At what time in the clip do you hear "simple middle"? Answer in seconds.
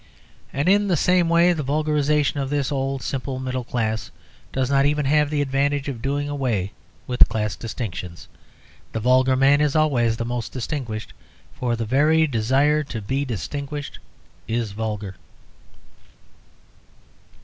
3.03-3.63